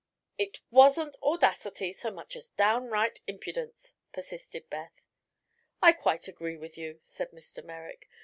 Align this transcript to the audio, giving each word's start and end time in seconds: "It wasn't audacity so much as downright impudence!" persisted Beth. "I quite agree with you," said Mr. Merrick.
"It 0.35 0.61
wasn't 0.71 1.15
audacity 1.21 1.93
so 1.93 2.09
much 2.09 2.35
as 2.35 2.49
downright 2.49 3.21
impudence!" 3.27 3.93
persisted 4.11 4.67
Beth. 4.67 5.03
"I 5.79 5.91
quite 5.93 6.27
agree 6.27 6.57
with 6.57 6.75
you," 6.75 6.97
said 7.03 7.29
Mr. 7.29 7.63
Merrick. 7.63 8.09